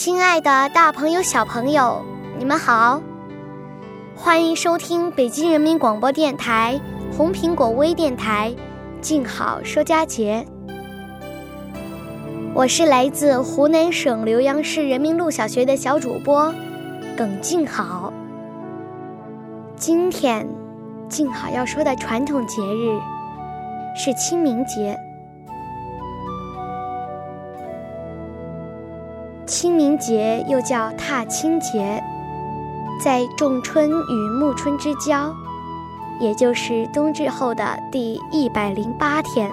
[0.00, 2.00] 亲爱的，大朋友、小朋友，
[2.38, 3.02] 你们好，
[4.14, 6.80] 欢迎收听北京人民广播电台
[7.16, 8.54] 红苹果微电台
[9.00, 10.46] 《静好说佳节》。
[12.54, 16.54] 我是来自湖南省浏阳市人民路小学的小主播。
[17.16, 18.12] 耿静好，
[19.74, 20.48] 今天
[21.08, 22.96] 静好要说的传统节日
[23.96, 24.96] 是清明节。
[29.48, 31.98] 清明节又叫踏青节，
[33.02, 35.34] 在仲春与暮春之交，
[36.20, 39.50] 也就是冬至后的第一百零八天，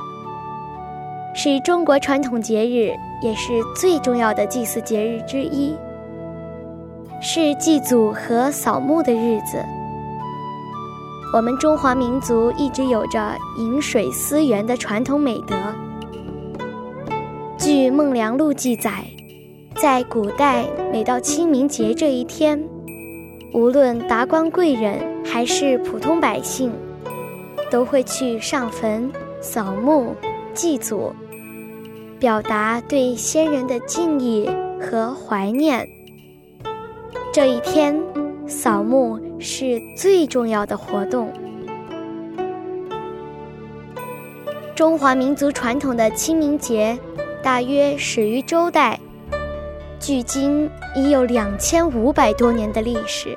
[1.33, 5.73] 是中国传统节日，也是最重要的祭祀节日之一。
[7.21, 9.63] 是祭祖和扫墓的日子。
[11.33, 15.55] 我们中华民族一直有着饮水思源的传统美德。
[17.57, 19.05] 据《孟良录》记载，
[19.75, 22.63] 在古代，每到清明节这一天，
[23.53, 26.71] 无论达官贵人还是普通百姓，
[27.69, 30.15] 都会去上坟、扫墓、
[30.53, 31.13] 祭祖，
[32.17, 35.85] 表达对先人的敬意和怀念。
[37.33, 38.01] 这一天，
[38.47, 41.29] 扫墓是最重要的活动。
[44.73, 46.97] 中华民族传统的清明节，
[47.43, 48.97] 大约始于周代，
[50.05, 53.35] 距今已有两千五百多年的历史。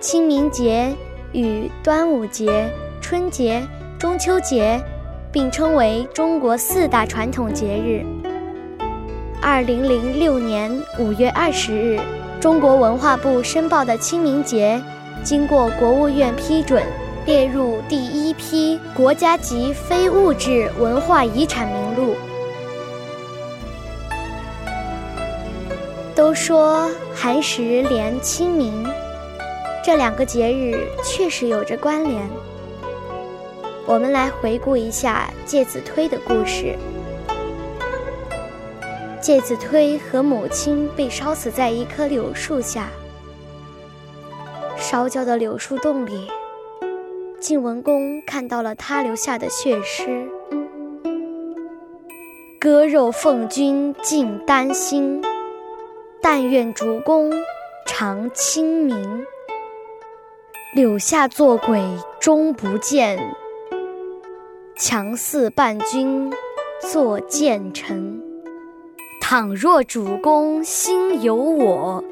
[0.00, 0.92] 清明节
[1.30, 2.68] 与端午节、
[3.00, 3.62] 春节、
[3.96, 4.82] 中秋节
[5.30, 8.04] 并称为中国四大传统节日。
[9.40, 12.00] 二零零六年五月二十日，
[12.40, 14.82] 中国文化部申报的清明节，
[15.22, 16.82] 经过国务院批准，
[17.24, 22.16] 列入第一批国家级非物质文化遗产名录。
[26.32, 28.72] 都说寒食连清明，
[29.84, 32.26] 这两个节日确实有着关联。
[33.84, 36.74] 我们来回顾一下介子推的故事。
[39.20, 42.88] 介子推和母亲被烧死在一棵柳树下，
[44.78, 46.28] 烧焦的柳树洞里，
[47.38, 50.26] 晋文公看到了他留下的血诗
[52.58, 55.22] ：“割肉奉君尽丹心，
[56.22, 57.32] 但愿主公
[57.84, 59.26] 常清明。
[60.74, 61.82] 柳下做鬼
[62.20, 63.18] 终不见，
[64.76, 66.32] 强似伴君
[66.80, 68.22] 作谏臣。”
[69.20, 72.04] 倘若主公心有我，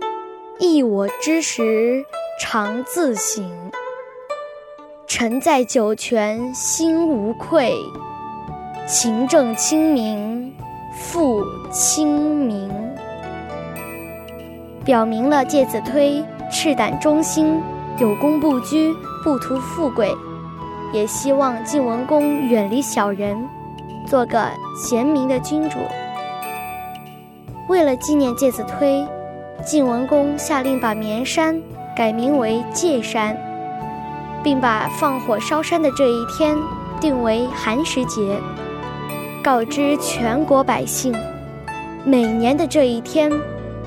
[0.59, 2.05] 忆我之时
[2.41, 3.45] 常自省。
[5.07, 7.75] 臣在九泉心无愧，
[8.87, 10.55] 勤政清明
[10.97, 12.80] 复清明。
[14.85, 17.61] 表明了介子推赤胆忠心、
[17.99, 20.15] 有功不居、不图富贵，
[20.93, 23.37] 也希望晋文公远离小人，
[24.07, 25.79] 做个贤明的君主。
[27.69, 29.07] 为了纪念介子推，
[29.65, 31.61] 晋文公下令把绵山
[31.95, 33.37] 改名为介山，
[34.43, 36.57] 并把放火烧山的这一天
[36.99, 38.39] 定为寒食节，
[39.45, 41.15] 告知全国百姓，
[42.05, 43.31] 每年的这一天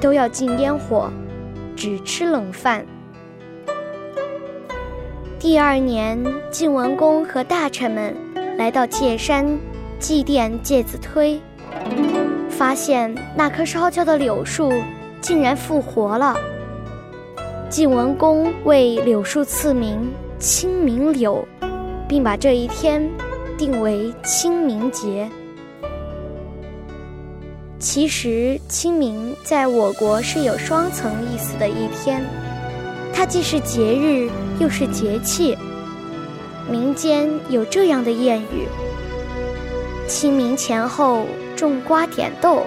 [0.03, 1.09] 都要禁烟火，
[1.77, 2.85] 只吃冷饭。
[5.39, 6.21] 第二年，
[6.51, 8.13] 晋文公和大臣们
[8.57, 9.57] 来到界山
[9.99, 11.39] 祭奠介子推。
[12.49, 14.73] 发现那棵烧焦的柳树
[15.21, 16.35] 竟然复活了。
[17.69, 21.47] 晋文公为柳树赐名清明柳，
[22.09, 23.09] 并把这一天
[23.57, 25.29] 定为清明节。
[27.83, 32.23] 其实，清明在我国是有双层意思的一天。
[33.13, 35.57] 它既是节日，又是节气。
[36.71, 38.69] 民间有这样的谚语
[40.07, 41.25] ：“清明前后
[41.57, 42.63] 种瓜点豆，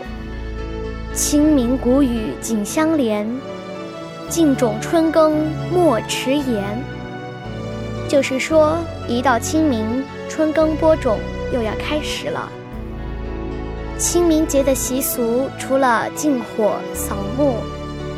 [1.14, 3.26] 清明谷雨紧相连，
[4.28, 6.62] 尽种春耕莫迟延。”
[8.06, 8.76] 就是说，
[9.08, 11.18] 一到清明，春耕播种
[11.54, 12.52] 又要开始了。
[13.98, 17.56] 清明节的习俗，除了禁火、扫墓，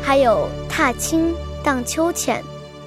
[0.03, 1.33] 还有踏青、
[1.63, 2.43] 荡秋千、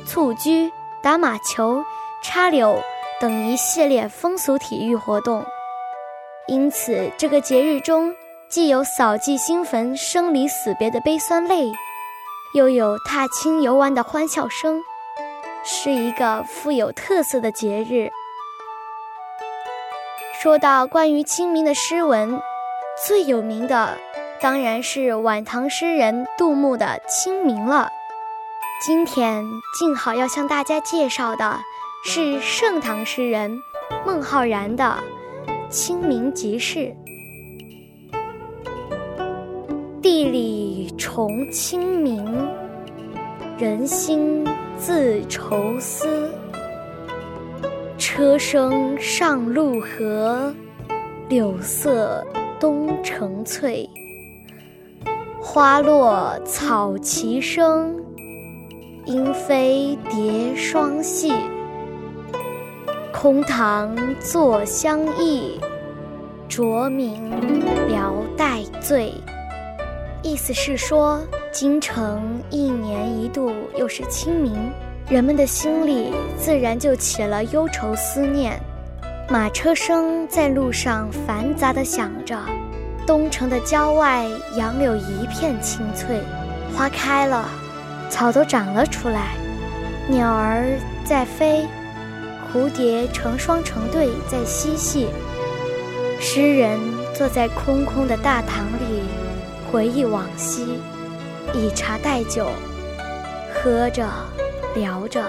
[0.06, 0.70] 蹴鞠、
[1.02, 1.82] 打马球。
[2.24, 2.80] 插柳
[3.20, 5.44] 等一系列风俗体育活动，
[6.46, 8.14] 因此这个节日中
[8.48, 11.72] 既有扫祭新坟、生离死别的悲酸泪，
[12.54, 14.80] 又有踏青游玩的欢笑声，
[15.64, 18.08] 是一个富有特色的节日。
[20.40, 22.40] 说到关于清明的诗文，
[23.04, 23.98] 最有名的
[24.40, 27.88] 当然是晚唐诗人杜牧的《清明》了。
[28.86, 29.44] 今天
[29.76, 31.58] 静好要向大家介绍的。
[32.04, 33.60] 是盛唐诗人
[34.04, 34.98] 孟浩然的
[35.68, 36.94] 《清明即事》。
[40.00, 42.48] 地里重清明，
[43.58, 44.44] 人心
[44.76, 46.30] 自愁思。
[47.98, 50.52] 车声上路河，
[51.28, 52.26] 柳色
[52.62, 53.90] 东城翠。
[55.40, 57.92] 花落草齐生，
[59.06, 61.32] 莺飞蝶双戏。
[63.12, 65.58] 空堂坐相忆，
[66.48, 67.18] 酌茗
[67.88, 69.12] 聊待醉。
[70.22, 71.20] 意思是说，
[71.50, 74.54] 京城一年一度又是清明，
[75.08, 78.56] 人们的心里自然就起了忧愁思念。
[79.32, 82.38] 马车声在路上繁杂地响着，
[83.06, 84.26] 东城的郊外
[84.58, 86.20] 杨柳一片青翠，
[86.76, 87.48] 花开了，
[88.10, 89.28] 草都长了出来，
[90.06, 91.66] 鸟儿在飞。
[92.52, 95.08] 蝴蝶成双成对在嬉戏，
[96.20, 96.78] 诗人
[97.14, 99.00] 坐在空空的大堂里，
[99.72, 100.78] 回忆往昔，
[101.54, 102.50] 以茶代酒，
[103.54, 104.06] 喝着，
[104.74, 105.24] 聊着。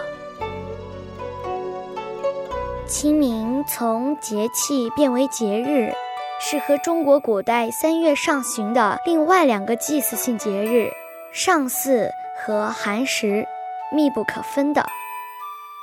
[2.94, 5.92] 清明从节气变为节日，
[6.40, 10.92] 是和中国古代三月上旬的另外两个祭祀性节日
[11.34, 12.08] 上巳
[12.38, 13.48] 和寒食
[13.92, 14.86] 密不可分的。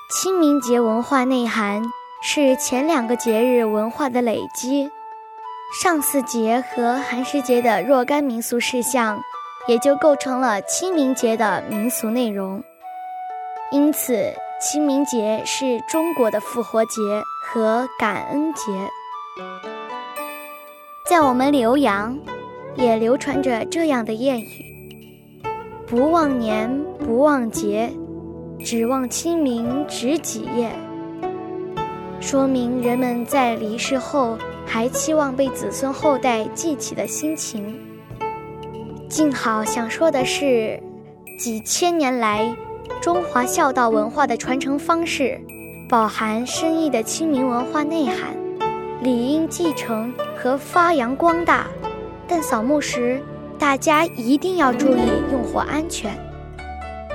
[0.09, 1.83] 清明节文化内涵
[2.23, 4.89] 是前两个节日文化的累积，
[5.83, 9.21] 上巳节和寒食节的若干民俗事项，
[9.67, 12.63] 也就构成了清明节的民俗内容。
[13.73, 17.01] 因此，清明节是中国的复活节
[17.43, 18.63] 和感恩节。
[21.09, 22.19] 在我们浏阳，
[22.75, 25.43] 也流传着这样的谚语
[25.87, 27.91] ：“不忘年，不忘节。”
[28.63, 30.71] 只望清明值几夜，
[32.21, 37.81] 说明人们在离世后还期望被子孙后代记起的心情。
[39.09, 40.79] 静好想说的是，
[41.39, 42.55] 几千年来
[43.01, 45.41] 中华孝道文化的传承方式，
[45.89, 48.37] 饱含深意的清明文化内涵，
[49.03, 51.67] 理应继承和发扬光大。
[52.29, 53.21] 但扫墓时，
[53.59, 55.01] 大家一定要注意
[55.33, 56.13] 用火安全。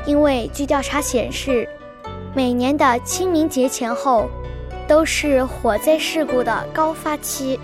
[0.06, 1.68] 因为据调查显示，
[2.34, 4.28] 每年的清明节前后，
[4.88, 7.60] 都是火灾事故的高发期。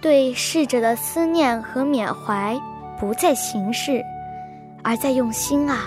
[0.00, 2.54] 对逝者的思念和缅怀，
[3.00, 4.04] 不在形式，
[4.84, 5.86] 而在用心啊！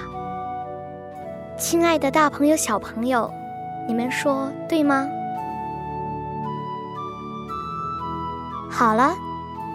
[1.56, 3.32] 亲爱的大朋友、小朋友，
[3.88, 5.08] 你们说对吗？
[8.72, 9.14] 好了，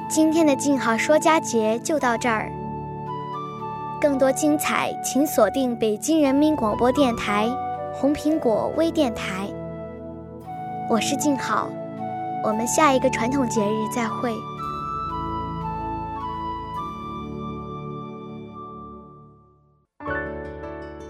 [0.09, 2.51] 今天的静好说佳节就到这儿。
[4.01, 7.49] 更多精彩，请锁定北京人民广播电台
[7.95, 9.49] 红苹果微电台。
[10.91, 11.71] 我是静好，
[12.43, 14.35] 我们下一个传统节日再会。